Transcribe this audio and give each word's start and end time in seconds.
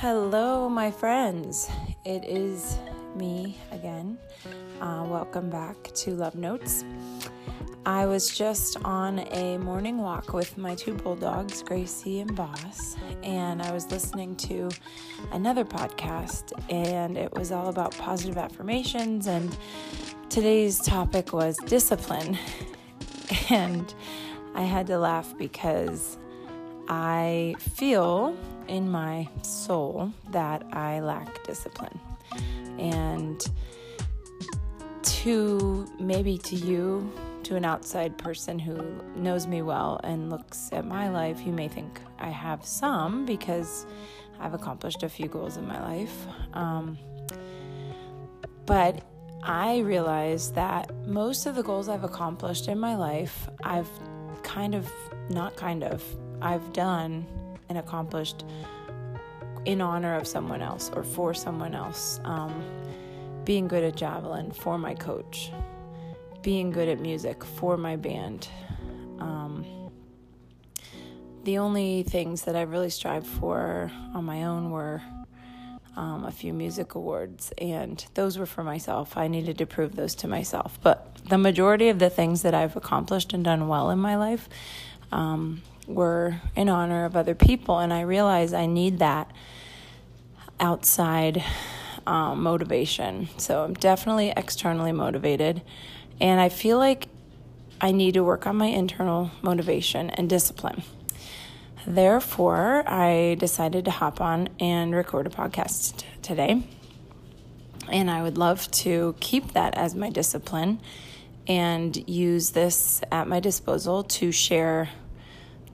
Hello, 0.00 0.68
my 0.68 0.90
friends. 0.90 1.70
It 2.04 2.22
is 2.26 2.76
me 3.14 3.56
again. 3.72 4.18
Uh, 4.78 5.06
welcome 5.08 5.48
back 5.48 5.90
to 5.94 6.10
Love 6.10 6.34
Notes. 6.34 6.84
I 7.86 8.04
was 8.04 8.28
just 8.36 8.76
on 8.84 9.20
a 9.30 9.56
morning 9.56 9.96
walk 9.96 10.34
with 10.34 10.58
my 10.58 10.74
two 10.74 10.92
bulldogs, 10.92 11.62
Gracie 11.62 12.20
and 12.20 12.36
Boss, 12.36 12.94
and 13.22 13.62
I 13.62 13.72
was 13.72 13.90
listening 13.90 14.36
to 14.36 14.68
another 15.32 15.64
podcast, 15.64 16.52
and 16.68 17.16
it 17.16 17.32
was 17.32 17.50
all 17.50 17.70
about 17.70 17.96
positive 17.96 18.36
affirmations. 18.36 19.26
And 19.26 19.56
today's 20.28 20.78
topic 20.78 21.32
was 21.32 21.56
discipline. 21.64 22.38
And 23.48 23.92
I 24.54 24.62
had 24.62 24.86
to 24.88 24.98
laugh 24.98 25.34
because 25.38 26.18
I 26.88 27.54
feel 27.58 28.36
in 28.68 28.90
my 28.90 29.28
soul 29.42 30.12
that 30.30 30.62
I 30.72 31.00
lack 31.00 31.44
discipline. 31.44 31.98
And 32.78 33.44
to 35.02 35.86
maybe 35.98 36.38
to 36.38 36.56
you, 36.56 37.12
to 37.44 37.56
an 37.56 37.64
outside 37.64 38.18
person 38.18 38.58
who 38.58 38.76
knows 39.14 39.46
me 39.46 39.62
well 39.62 40.00
and 40.02 40.30
looks 40.30 40.70
at 40.72 40.84
my 40.84 41.08
life, 41.08 41.40
you 41.46 41.52
may 41.52 41.68
think 41.68 42.00
I 42.18 42.28
have 42.28 42.64
some 42.64 43.24
because 43.24 43.86
I've 44.40 44.54
accomplished 44.54 45.02
a 45.02 45.08
few 45.08 45.28
goals 45.28 45.56
in 45.56 45.66
my 45.66 45.80
life. 45.80 46.26
Um, 46.54 46.98
but 48.66 49.04
I 49.42 49.78
realize 49.78 50.50
that 50.52 50.92
most 51.06 51.46
of 51.46 51.54
the 51.54 51.62
goals 51.62 51.88
I've 51.88 52.04
accomplished 52.04 52.66
in 52.66 52.80
my 52.80 52.96
life, 52.96 53.48
I've 53.62 53.88
kind 54.42 54.74
of, 54.74 54.90
not 55.30 55.56
kind 55.56 55.84
of, 55.84 56.02
I've 56.42 56.72
done 56.72 57.26
and 57.68 57.78
accomplished 57.78 58.44
in 59.64 59.80
honor 59.80 60.14
of 60.14 60.26
someone 60.26 60.62
else 60.62 60.90
or 60.94 61.02
for 61.02 61.34
someone 61.34 61.74
else. 61.74 62.20
Um, 62.24 62.64
being 63.44 63.68
good 63.68 63.84
at 63.84 63.96
javelin 63.96 64.50
for 64.50 64.76
my 64.76 64.94
coach, 64.94 65.52
being 66.42 66.70
good 66.70 66.88
at 66.88 67.00
music 67.00 67.44
for 67.44 67.76
my 67.76 67.96
band. 67.96 68.48
Um, 69.20 69.64
the 71.44 71.58
only 71.58 72.02
things 72.02 72.42
that 72.42 72.56
I 72.56 72.62
really 72.62 72.90
strived 72.90 73.26
for 73.26 73.90
on 74.14 74.24
my 74.24 74.44
own 74.44 74.70
were 74.72 75.00
um, 75.96 76.24
a 76.24 76.32
few 76.32 76.52
music 76.52 76.94
awards, 76.94 77.52
and 77.56 78.04
those 78.14 78.36
were 78.36 78.46
for 78.46 78.62
myself. 78.62 79.16
I 79.16 79.28
needed 79.28 79.56
to 79.58 79.66
prove 79.66 79.94
those 79.96 80.14
to 80.16 80.28
myself. 80.28 80.78
But 80.82 81.16
the 81.28 81.38
majority 81.38 81.88
of 81.88 81.98
the 81.98 82.10
things 82.10 82.42
that 82.42 82.52
I've 82.52 82.76
accomplished 82.76 83.32
and 83.32 83.44
done 83.44 83.68
well 83.68 83.90
in 83.90 83.98
my 83.98 84.16
life 84.16 84.48
um, 85.12 85.62
were 85.86 86.40
in 86.54 86.68
honor 86.68 87.04
of 87.04 87.16
other 87.16 87.34
people, 87.34 87.78
and 87.78 87.92
I 87.92 88.02
realize 88.02 88.52
I 88.52 88.66
need 88.66 88.98
that 88.98 89.30
outside 90.58 91.44
um, 92.06 92.42
motivation. 92.42 93.28
So 93.36 93.64
I'm 93.64 93.74
definitely 93.74 94.32
externally 94.36 94.92
motivated, 94.92 95.62
and 96.20 96.40
I 96.40 96.48
feel 96.48 96.78
like 96.78 97.08
I 97.80 97.92
need 97.92 98.14
to 98.14 98.24
work 98.24 98.46
on 98.46 98.56
my 98.56 98.66
internal 98.66 99.30
motivation 99.42 100.10
and 100.10 100.28
discipline. 100.28 100.82
Therefore, 101.86 102.82
I 102.88 103.36
decided 103.38 103.84
to 103.84 103.90
hop 103.90 104.20
on 104.20 104.48
and 104.58 104.94
record 104.94 105.26
a 105.26 105.30
podcast 105.30 106.02
today. 106.20 106.64
And 107.88 108.10
I 108.10 108.22
would 108.22 108.36
love 108.36 108.68
to 108.72 109.14
keep 109.20 109.52
that 109.52 109.76
as 109.76 109.94
my 109.94 110.10
discipline 110.10 110.80
and 111.46 112.08
use 112.08 112.50
this 112.50 113.00
at 113.12 113.28
my 113.28 113.40
disposal 113.40 114.02
to 114.04 114.32
share 114.32 114.88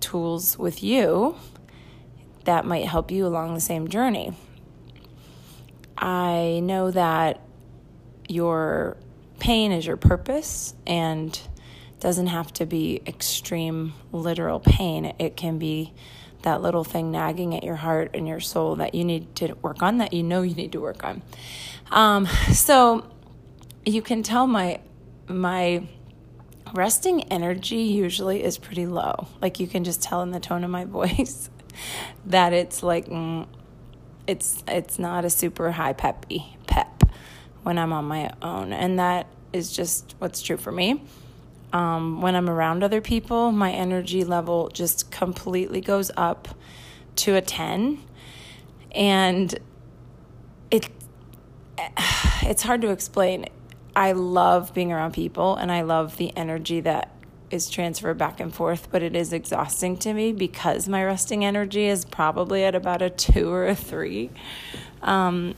tools 0.00 0.58
with 0.58 0.82
you 0.82 1.36
that 2.44 2.64
might 2.64 2.86
help 2.86 3.10
you 3.10 3.26
along 3.26 3.54
the 3.54 3.60
same 3.60 3.88
journey. 3.88 4.32
I 5.96 6.60
know 6.62 6.90
that 6.90 7.40
your 8.28 8.96
pain 9.38 9.72
is 9.72 9.86
your 9.86 9.96
purpose 9.96 10.74
and 10.86 11.38
doesn't 12.00 12.26
have 12.26 12.52
to 12.54 12.66
be 12.66 13.00
extreme 13.06 13.94
literal 14.10 14.58
pain. 14.58 15.14
It 15.18 15.36
can 15.36 15.58
be 15.58 15.92
that 16.42 16.60
little 16.60 16.82
thing 16.82 17.12
nagging 17.12 17.54
at 17.54 17.62
your 17.62 17.76
heart 17.76 18.10
and 18.14 18.26
your 18.26 18.40
soul 18.40 18.76
that 18.76 18.94
you 18.94 19.04
need 19.04 19.36
to 19.36 19.54
work 19.62 19.82
on, 19.82 19.98
that 19.98 20.12
you 20.12 20.24
know 20.24 20.42
you 20.42 20.56
need 20.56 20.72
to 20.72 20.80
work 20.80 21.04
on. 21.04 21.22
Um, 21.92 22.26
so 22.52 23.08
you 23.86 24.02
can 24.02 24.24
tell 24.24 24.48
my 24.48 24.80
my 25.28 25.86
resting 26.74 27.24
energy 27.24 27.76
usually 27.76 28.42
is 28.42 28.58
pretty 28.58 28.86
low. 28.86 29.28
Like 29.40 29.60
you 29.60 29.66
can 29.66 29.84
just 29.84 30.02
tell 30.02 30.22
in 30.22 30.30
the 30.30 30.40
tone 30.40 30.64
of 30.64 30.70
my 30.70 30.84
voice 31.00 31.50
that 32.26 32.52
it's 32.52 32.82
like 32.82 33.06
mm, 33.06 33.46
it's 34.26 34.62
it's 34.68 34.98
not 34.98 35.24
a 35.24 35.30
super 35.30 35.72
high 35.72 35.92
peppy 35.92 36.56
pep 36.66 37.04
when 37.62 37.78
I'm 37.78 37.92
on 37.92 38.04
my 38.06 38.32
own, 38.42 38.72
and 38.72 38.98
that 38.98 39.26
is 39.52 39.72
just 39.72 40.14
what's 40.18 40.42
true 40.42 40.56
for 40.56 40.72
me. 40.72 41.02
Um, 41.72 42.20
when 42.20 42.34
I'm 42.34 42.50
around 42.50 42.82
other 42.82 43.00
people, 43.00 43.50
my 43.50 43.72
energy 43.72 44.24
level 44.24 44.68
just 44.68 45.10
completely 45.10 45.80
goes 45.80 46.10
up 46.16 46.48
to 47.16 47.34
a 47.34 47.40
10. 47.40 47.98
And 48.94 49.54
it 50.70 50.90
it's 52.42 52.62
hard 52.62 52.82
to 52.82 52.90
explain. 52.90 53.46
I 53.94 54.12
love 54.12 54.72
being 54.74 54.92
around 54.92 55.12
people 55.12 55.56
and 55.56 55.70
I 55.70 55.82
love 55.82 56.16
the 56.16 56.36
energy 56.36 56.80
that 56.80 57.10
is 57.50 57.68
transferred 57.68 58.16
back 58.16 58.40
and 58.40 58.52
forth, 58.52 58.88
but 58.90 59.02
it 59.02 59.14
is 59.14 59.32
exhausting 59.32 59.96
to 59.98 60.14
me 60.14 60.32
because 60.32 60.88
my 60.88 61.04
resting 61.04 61.44
energy 61.44 61.86
is 61.86 62.04
probably 62.04 62.64
at 62.64 62.74
about 62.74 63.02
a 63.02 63.10
two 63.10 63.50
or 63.50 63.66
a 63.66 63.74
three, 63.74 64.30
um, 65.02 65.54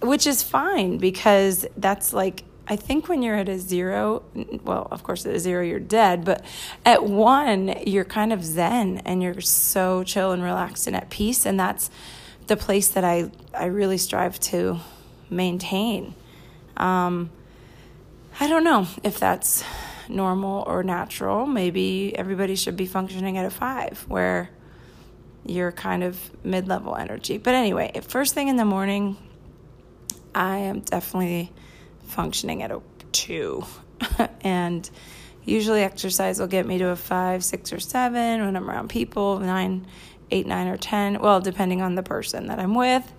which 0.00 0.26
is 0.26 0.42
fine 0.42 0.98
because 0.98 1.66
that's 1.76 2.12
like 2.12 2.44
I 2.68 2.76
think 2.76 3.08
when 3.08 3.22
you're 3.22 3.36
at 3.36 3.48
a 3.48 3.58
zero, 3.58 4.24
well, 4.64 4.88
of 4.90 5.04
course, 5.04 5.24
at 5.24 5.34
a 5.34 5.38
zero, 5.38 5.62
you're 5.62 5.78
dead, 5.78 6.24
but 6.24 6.44
at 6.84 7.04
one, 7.04 7.74
you're 7.86 8.04
kind 8.04 8.32
of 8.32 8.44
zen 8.44 9.02
and 9.04 9.22
you're 9.22 9.40
so 9.40 10.02
chill 10.02 10.32
and 10.32 10.42
relaxed 10.42 10.88
and 10.88 10.96
at 10.96 11.08
peace. 11.08 11.46
And 11.46 11.60
that's 11.60 11.90
the 12.48 12.56
place 12.56 12.88
that 12.88 13.04
I, 13.04 13.30
I 13.54 13.66
really 13.66 13.98
strive 13.98 14.40
to 14.40 14.80
maintain. 15.30 16.14
Um, 16.76 17.30
I 18.38 18.48
don't 18.48 18.64
know 18.64 18.86
if 19.02 19.18
that's 19.18 19.64
normal 20.08 20.62
or 20.66 20.82
natural. 20.82 21.46
Maybe 21.46 22.14
everybody 22.16 22.54
should 22.54 22.76
be 22.76 22.86
functioning 22.86 23.38
at 23.38 23.46
a 23.46 23.50
five 23.50 24.04
where 24.08 24.50
you're 25.46 25.72
kind 25.72 26.04
of 26.04 26.18
mid 26.44 26.68
level 26.68 26.96
energy. 26.96 27.38
But 27.38 27.54
anyway, 27.54 27.98
first 28.06 28.34
thing 28.34 28.48
in 28.48 28.56
the 28.56 28.64
morning, 28.64 29.16
I 30.34 30.58
am 30.58 30.80
definitely 30.80 31.50
functioning 32.08 32.62
at 32.62 32.70
a 32.70 32.82
two. 33.12 33.64
and 34.42 34.88
usually 35.44 35.82
exercise 35.82 36.38
will 36.38 36.46
get 36.46 36.66
me 36.66 36.76
to 36.76 36.88
a 36.88 36.96
five, 36.96 37.42
six, 37.42 37.72
or 37.72 37.80
seven 37.80 38.44
when 38.44 38.54
I'm 38.54 38.68
around 38.68 38.90
people, 38.90 39.38
nine, 39.38 39.86
eight, 40.30 40.46
nine, 40.46 40.66
or 40.66 40.76
10. 40.76 41.20
Well, 41.20 41.40
depending 41.40 41.80
on 41.80 41.94
the 41.94 42.02
person 42.02 42.48
that 42.48 42.58
I'm 42.58 42.74
with. 42.74 43.10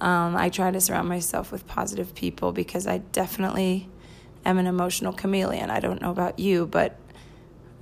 Um, 0.00 0.36
I 0.36 0.48
try 0.48 0.70
to 0.70 0.80
surround 0.80 1.08
myself 1.08 1.50
with 1.50 1.66
positive 1.66 2.14
people 2.14 2.52
because 2.52 2.86
I 2.86 2.98
definitely 2.98 3.88
am 4.44 4.58
an 4.58 4.66
emotional 4.66 5.12
chameleon. 5.12 5.70
I 5.70 5.80
don't 5.80 6.00
know 6.00 6.10
about 6.10 6.38
you, 6.38 6.66
but 6.66 6.98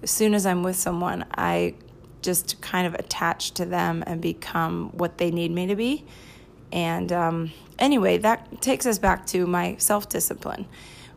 as 0.02 0.10
soon 0.10 0.34
as 0.34 0.46
I'm 0.46 0.62
with 0.62 0.76
someone, 0.76 1.24
I 1.34 1.74
just 2.22 2.60
kind 2.60 2.86
of 2.86 2.94
attach 2.94 3.52
to 3.52 3.64
them 3.64 4.02
and 4.06 4.20
become 4.20 4.90
what 4.90 5.18
they 5.18 5.30
need 5.30 5.50
me 5.50 5.66
to 5.68 5.76
be. 5.76 6.04
And 6.72 7.12
um, 7.12 7.52
anyway, 7.78 8.18
that 8.18 8.60
takes 8.60 8.86
us 8.86 8.98
back 8.98 9.26
to 9.26 9.46
my 9.46 9.76
self 9.78 10.08
discipline, 10.08 10.66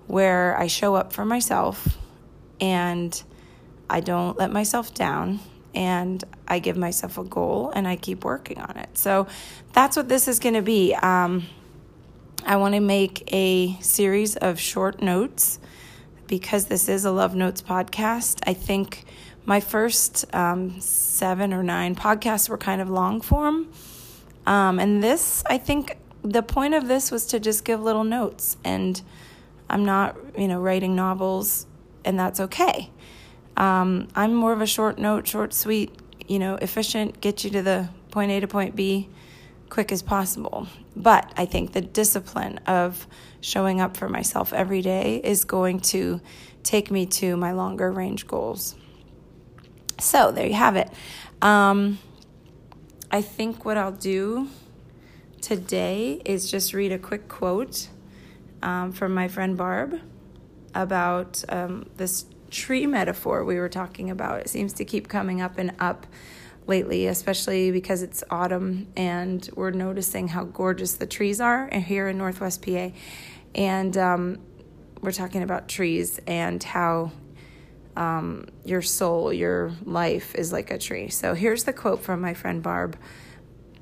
where 0.08 0.58
I 0.58 0.68
show 0.68 0.96
up 0.96 1.12
for 1.12 1.26
myself 1.26 1.98
and 2.62 3.22
I 3.90 4.00
don't 4.02 4.38
let 4.38 4.52
myself 4.52 4.94
down 4.94 5.40
and 5.74 6.24
I 6.48 6.60
give 6.60 6.78
myself 6.78 7.18
a 7.18 7.24
goal 7.24 7.72
and 7.74 7.88
I 7.88 7.96
keep 7.96 8.24
working 8.24 8.60
on 8.60 8.78
it. 8.78 8.98
So 8.98 9.28
that's 9.74 9.98
what 9.98 10.10
this 10.10 10.28
is 10.28 10.40
going 10.40 10.56
to 10.56 10.62
be. 10.62 10.94
Um, 10.96 11.48
I 12.46 12.56
want 12.58 12.74
to 12.76 12.80
make 12.80 13.32
a 13.34 13.78
series 13.82 14.36
of 14.36 14.60
short 14.60 15.02
notes 15.02 15.60
because 16.28 16.66
this 16.66 16.90
is 16.90 17.06
a 17.06 17.12
Love 17.12 17.36
Notes 17.36 17.62
podcast. 17.62 18.40
I 18.48 18.54
think 18.54 19.06
my 19.46 19.60
first 19.60 20.26
um, 20.34 20.80
seven 20.80 21.54
or 21.54 21.64
nine 21.64 21.96
podcasts 21.96 22.50
were 22.50 22.58
kind 22.58 22.82
of 22.82 22.90
long 22.90 23.22
form. 23.22 23.72
Um, 24.46 24.80
and 24.80 25.04
this, 25.04 25.44
I 25.48 25.58
think, 25.58 25.98
the 26.24 26.44
point 26.44 26.74
of 26.74 26.88
this 26.88 27.12
was 27.12 27.26
to 27.28 27.40
just 27.40 27.64
give 27.64 27.82
little 27.82 28.04
notes 28.04 28.58
and 28.64 29.02
i'm 29.70 29.86
not 29.86 30.18
you 30.38 30.48
know 30.48 30.60
writing 30.60 30.96
novels 30.96 31.66
and 32.04 32.20
that's 32.20 32.40
okay 32.40 32.90
um, 33.58 34.08
i'm 34.16 34.34
more 34.34 34.54
of 34.54 34.62
a 34.62 34.68
short 34.68 34.98
note 35.00 35.28
short 35.28 35.54
sweet 35.54 35.92
you 36.28 36.40
know 36.40 36.56
efficient 36.56 37.22
get 37.22 37.44
you 37.44 37.50
to 37.50 37.62
the 37.62 37.90
point 38.12 38.32
a 38.32 38.40
to 38.40 38.48
point 38.48 38.76
b 38.76 39.08
quick 39.70 39.92
as 39.92 40.02
possible. 40.02 40.68
But 40.96 41.34
i 41.38 41.46
think 41.46 41.74
the 41.74 41.82
discipline 41.82 42.60
of 42.66 43.08
showing 43.42 43.80
up 43.80 43.96
for 43.96 44.10
myself 44.10 44.54
every 44.54 44.82
day 44.82 45.22
is 45.24 45.46
going 45.46 45.80
to 45.80 46.22
take 46.64 46.92
me 46.92 47.06
to 47.06 47.38
my 47.38 47.52
longer 47.52 47.92
range 47.92 48.28
goals. 48.28 48.76
So 50.00 50.32
there 50.32 50.46
you 50.46 50.54
have 50.54 50.76
it. 50.76 50.90
Um, 51.42 52.00
i 53.12 53.24
think 53.24 53.66
what 53.66 53.76
i'll 53.76 53.92
do 53.92 54.48
today 55.42 56.22
is 56.26 56.52
just 56.52 56.74
read 56.74 56.92
a 56.92 57.00
quick 57.00 57.28
quote 57.28 57.88
um, 58.62 58.92
from 58.92 59.14
my 59.14 59.28
friend 59.28 59.58
Barb 59.58 60.00
about 60.76 61.44
um, 61.50 61.90
this 61.98 62.26
tree 62.52 62.86
metaphor 62.86 63.44
we 63.44 63.58
were 63.58 63.70
talking 63.70 64.10
about. 64.10 64.42
It 64.42 64.50
seems 64.50 64.74
to 64.74 64.86
keep 64.86 65.08
coming 65.08 65.42
up 65.42 65.58
and 65.58 65.74
up 65.80 66.06
lately, 66.70 67.08
especially 67.08 67.72
because 67.72 68.02
it's 68.02 68.24
autumn 68.30 68.88
and 68.96 69.50
we're 69.56 69.72
noticing 69.72 70.30
how 70.30 70.46
gorgeous 70.46 70.94
the 70.94 71.08
trees 71.08 71.42
are 71.42 71.68
here 71.72 72.08
in 72.08 72.18
Northwest 72.18 72.66
PA. 72.66 72.92
And 73.56 73.98
um, 73.98 74.40
we're 75.02 75.12
talking 75.12 75.44
about 75.44 75.68
trees 75.68 76.20
and 76.28 76.64
how 76.64 77.12
um, 77.98 78.46
your 78.64 78.82
soul, 78.82 79.34
your 79.34 79.74
life 79.84 80.36
is 80.36 80.54
like 80.54 80.72
a 80.72 80.78
tree. 80.78 81.10
So 81.10 81.34
here's 81.34 81.66
the 81.66 81.74
quote 81.74 82.02
from 82.02 82.22
my 82.22 82.34
friend 82.34 82.64
Barb 82.64 82.98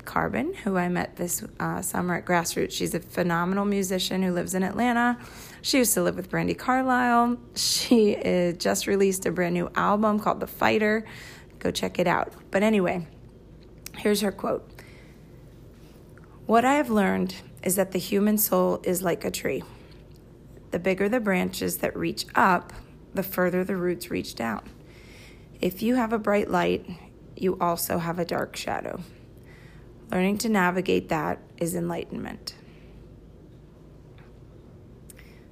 Carbon, 0.06 0.54
who 0.54 0.78
I 0.78 0.88
met 0.88 1.18
this 1.18 1.44
uh, 1.60 1.82
summer 1.82 2.16
at 2.16 2.26
Grassroots. 2.26 2.72
She's 2.72 2.96
a 2.96 3.00
phenomenal 3.02 3.66
musician 3.66 4.24
who 4.24 4.32
lives 4.32 4.56
in 4.56 4.64
Atlanta. 4.64 5.20
She 5.62 5.80
used 5.80 5.94
to 5.96 6.02
live 6.02 6.16
with 6.16 6.32
Brandi 6.32 6.58
Carlile. 6.58 7.38
She 7.56 8.16
uh, 8.16 8.54
just 8.54 8.88
released 8.88 9.26
a 9.26 9.32
brand 9.32 9.54
new 9.54 9.70
album 9.76 10.20
called 10.20 10.40
The 10.40 10.48
Fighter. 10.48 11.06
Go 11.60 11.72
check 11.72 12.00
it 12.00 12.08
out. 12.08 12.34
But 12.52 12.64
anyway, 12.64 13.08
here's 13.98 14.22
her 14.22 14.32
quote 14.32 14.70
What 16.46 16.66
I 16.66 16.76
have 16.76 16.90
learned 16.90 17.36
is 17.64 17.76
that 17.76 17.92
the 17.92 18.00
human 18.00 18.38
soul 18.38 18.82
is 18.84 19.02
like 19.02 19.26
a 19.26 19.32
tree. 19.32 19.64
The 20.72 20.80
bigger 20.80 21.10
the 21.10 21.20
branches 21.20 21.78
that 21.78 21.96
reach 21.96 22.26
up, 22.36 22.74
the 23.14 23.24
further 23.24 23.64
the 23.64 23.78
roots 23.78 24.12
reach 24.12 24.36
down. 24.36 24.70
If 25.60 25.82
you 25.82 25.96
have 25.96 26.14
a 26.14 26.20
bright 26.20 26.50
light, 26.50 26.86
you 27.36 27.58
also 27.60 27.98
have 27.98 28.20
a 28.20 28.26
dark 28.26 28.56
shadow. 28.56 29.02
Learning 30.12 30.38
to 30.40 30.50
navigate 30.50 31.10
that 31.10 31.40
is 31.58 31.76
enlightenment. 31.76 32.56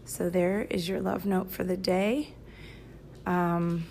So, 0.05 0.29
there 0.29 0.61
is 0.69 0.87
your 0.87 1.01
love 1.01 1.25
note 1.25 1.49
for 1.51 1.63
the 1.63 1.75
day. 1.75 2.35
Um, 3.25 3.85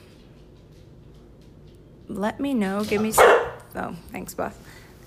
let 2.09 2.41
me 2.41 2.55
know. 2.55 2.85
Give 2.85 3.01
me 3.01 3.12
some. 3.12 3.49
Oh, 3.75 3.97
thanks, 4.12 4.35
Beth. 4.35 4.59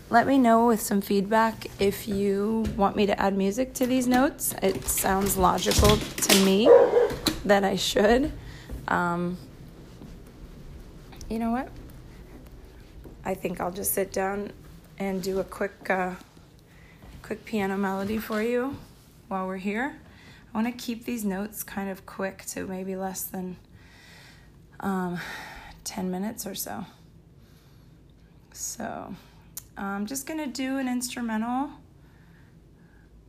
Let 0.09 0.25
me 0.25 0.37
know 0.37 0.67
with 0.67 0.81
some 0.81 1.01
feedback 1.01 1.67
if 1.79 2.07
you 2.07 2.65
want 2.77 2.95
me 2.95 3.05
to 3.07 3.19
add 3.19 3.37
music 3.37 3.73
to 3.75 3.85
these 3.85 4.07
notes. 4.07 4.55
It 4.61 4.85
sounds 4.85 5.35
logical 5.35 5.97
to 5.97 6.45
me 6.45 6.69
that 7.43 7.63
I 7.63 7.75
should. 7.75 8.31
Um, 8.87 9.37
you 11.29 11.39
know 11.39 11.51
what? 11.51 11.69
I 13.25 13.33
think 13.33 13.59
I'll 13.59 13.71
just 13.71 13.93
sit 13.93 14.13
down 14.13 14.53
and 14.97 15.21
do 15.21 15.39
a 15.39 15.43
quick, 15.43 15.89
uh, 15.89 16.15
quick 17.21 17.43
piano 17.43 17.77
melody 17.77 18.17
for 18.17 18.41
you 18.41 18.77
while 19.27 19.45
we're 19.45 19.57
here. 19.57 19.97
I 20.53 20.57
want 20.57 20.67
to 20.67 20.85
keep 20.85 21.03
these 21.03 21.25
notes 21.25 21.63
kind 21.63 21.89
of 21.89 22.05
quick 22.05 22.45
to 22.47 22.65
maybe 22.65 22.95
less 22.95 23.23
than 23.23 23.57
um, 24.79 25.19
10 25.87 26.11
minutes 26.11 26.45
or 26.45 26.53
so. 26.53 26.85
So 28.51 29.15
I'm 29.77 30.05
just 30.05 30.27
going 30.27 30.39
to 30.39 30.47
do 30.47 30.77
an 30.77 30.87
instrumental 30.89 31.69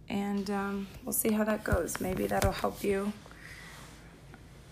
and 0.08 0.50
um, 0.50 0.88
we'll 1.05 1.12
see 1.12 1.31
how 1.31 1.44
that 1.44 1.62
goes. 1.62 2.00
Maybe 2.00 2.26
that'll 2.26 2.52
help 2.52 2.82
you 2.82 3.12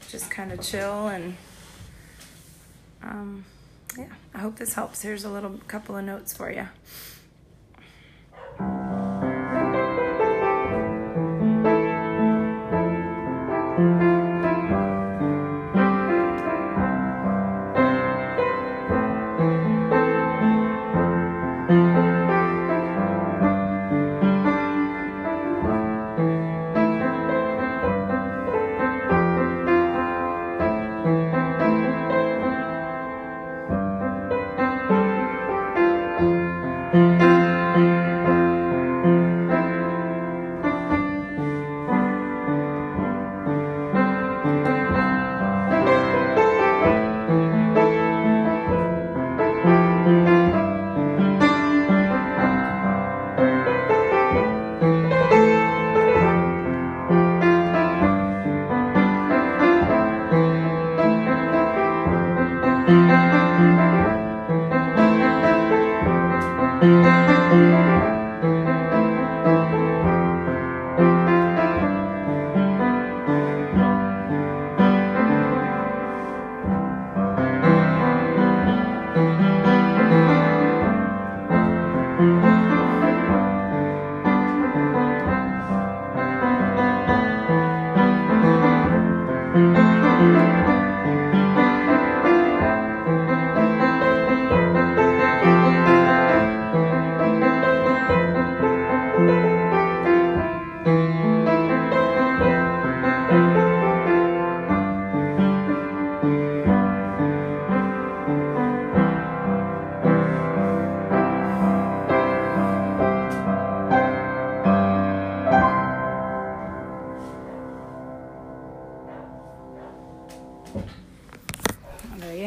just 0.08 0.30
kind 0.30 0.50
of 0.50 0.60
chill 0.62 1.08
and 1.08 1.36
um, 3.02 3.44
yeah, 3.96 4.12
I 4.34 4.38
hope 4.38 4.56
this 4.56 4.74
helps. 4.74 5.02
Here's 5.02 5.24
a 5.24 5.30
little 5.30 5.60
couple 5.68 5.96
of 5.96 6.04
notes 6.04 6.36
for 6.36 6.50
you. 6.50 6.66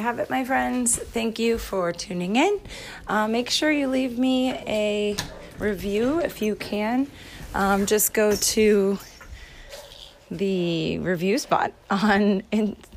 Have 0.09 0.17
it, 0.17 0.29
my 0.31 0.43
friends. 0.43 0.97
Thank 0.97 1.37
you 1.37 1.59
for 1.59 1.91
tuning 1.91 2.35
in. 2.35 2.59
Uh, 3.07 3.27
make 3.27 3.47
sure 3.47 3.71
you 3.71 3.87
leave 3.87 4.17
me 4.17 4.53
a 4.53 5.15
review 5.59 6.19
if 6.19 6.41
you 6.41 6.55
can. 6.55 7.05
Um, 7.53 7.85
just 7.85 8.11
go 8.11 8.35
to 8.35 8.97
the 10.31 10.97
review 10.97 11.37
spot 11.37 11.73
on 11.91 12.41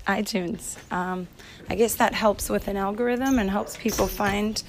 iTunes. 0.07 0.79
Um, 0.91 1.29
I 1.69 1.75
guess 1.75 1.97
that 1.97 2.15
helps 2.15 2.49
with 2.49 2.67
an 2.67 2.79
algorithm 2.79 3.39
and 3.39 3.51
helps 3.51 3.77
people 3.77 4.07
find 4.07 4.63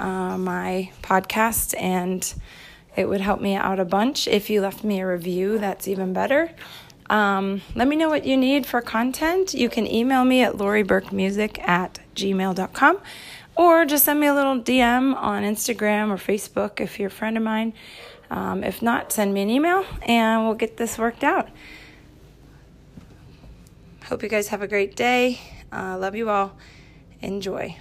uh, 0.00 0.36
my 0.36 0.90
podcast, 1.02 1.80
and 1.80 2.34
it 2.96 3.08
would 3.08 3.20
help 3.20 3.40
me 3.40 3.54
out 3.54 3.78
a 3.78 3.84
bunch 3.84 4.26
if 4.26 4.50
you 4.50 4.62
left 4.62 4.82
me 4.82 5.00
a 5.00 5.06
review. 5.06 5.58
That's 5.58 5.86
even 5.86 6.12
better. 6.12 6.50
Um, 7.10 7.62
let 7.74 7.88
me 7.88 7.96
know 7.96 8.08
what 8.08 8.24
you 8.26 8.36
need 8.36 8.66
for 8.66 8.80
content. 8.82 9.54
You 9.54 9.68
can 9.68 9.86
email 9.86 10.24
me 10.24 10.42
at 10.42 10.54
loriburkemusic 10.54 11.58
at 11.66 12.00
gmail.com 12.14 13.00
or 13.56 13.84
just 13.84 14.04
send 14.04 14.20
me 14.20 14.26
a 14.26 14.34
little 14.34 14.60
DM 14.60 15.16
on 15.16 15.42
Instagram 15.42 16.10
or 16.10 16.16
Facebook 16.16 16.80
if 16.80 16.98
you're 16.98 17.08
a 17.08 17.10
friend 17.10 17.36
of 17.36 17.42
mine. 17.42 17.72
Um, 18.30 18.62
if 18.62 18.82
not, 18.82 19.10
send 19.10 19.32
me 19.32 19.42
an 19.42 19.50
email 19.50 19.84
and 20.02 20.44
we'll 20.44 20.54
get 20.54 20.76
this 20.76 20.98
worked 20.98 21.24
out. 21.24 21.48
Hope 24.04 24.22
you 24.22 24.28
guys 24.28 24.48
have 24.48 24.62
a 24.62 24.68
great 24.68 24.96
day. 24.96 25.40
Uh, 25.72 25.98
love 25.98 26.14
you 26.14 26.30
all. 26.30 26.56
Enjoy. 27.20 27.76